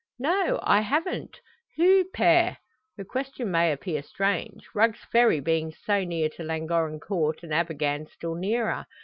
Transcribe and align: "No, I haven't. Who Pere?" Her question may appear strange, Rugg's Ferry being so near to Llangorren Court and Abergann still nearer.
"No, 0.17 0.59
I 0.63 0.81
haven't. 0.81 1.37
Who 1.77 2.05
Pere?" 2.11 2.57
Her 2.97 3.03
question 3.05 3.51
may 3.51 3.71
appear 3.71 4.01
strange, 4.01 4.65
Rugg's 4.73 5.05
Ferry 5.11 5.39
being 5.39 5.71
so 5.71 6.03
near 6.03 6.27
to 6.37 6.43
Llangorren 6.43 6.99
Court 6.99 7.43
and 7.43 7.53
Abergann 7.53 8.07
still 8.07 8.33
nearer. 8.33 8.87